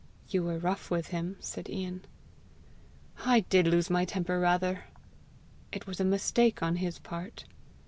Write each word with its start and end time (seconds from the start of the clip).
"You 0.29 0.41
were 0.41 0.57
rough 0.57 0.89
with 0.89 1.09
him!" 1.09 1.37
said 1.39 1.69
Ian. 1.69 2.01
"I 3.23 3.41
did 3.41 3.67
lose 3.67 3.91
my 3.91 4.03
temper 4.03 4.39
rather." 4.39 4.85
"It 5.71 5.85
was 5.85 5.99
a 5.99 6.03
mistake 6.03 6.63
on 6.63 6.77
his 6.77 6.97
part." 6.97 7.43